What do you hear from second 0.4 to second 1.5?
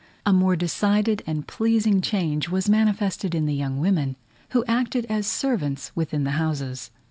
decided and